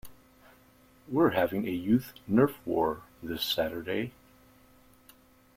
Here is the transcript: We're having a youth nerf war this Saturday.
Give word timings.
We're 1.07 1.29
having 1.33 1.67
a 1.67 1.71
youth 1.71 2.13
nerf 2.27 2.55
war 2.65 3.03
this 3.21 3.43
Saturday. 3.43 4.13